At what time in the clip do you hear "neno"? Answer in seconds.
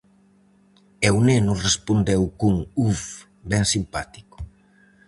1.29-1.53